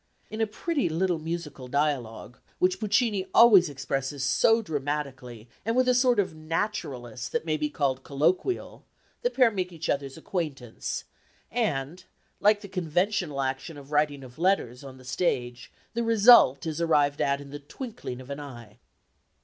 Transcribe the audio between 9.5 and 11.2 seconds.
make each other's acquaintance,